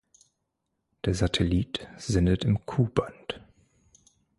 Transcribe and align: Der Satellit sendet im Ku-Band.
Der 1.05 1.13
Satellit 1.13 1.87
sendet 1.99 2.43
im 2.43 2.65
Ku-Band. 2.65 3.39